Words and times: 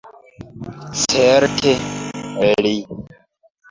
Certe, 1.11 1.77
li. 2.65 2.77